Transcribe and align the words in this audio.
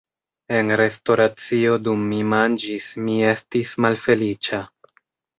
En 0.59 0.69
restoracio 0.79 1.75
dum 1.87 2.07
mi 2.13 2.21
manĝis, 2.31 2.87
mi 3.09 3.17
estis 3.33 3.75
malfeliĉa. 3.87 4.63